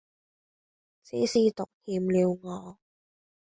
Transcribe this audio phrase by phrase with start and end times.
[1.03, 2.79] 只是獨欠了我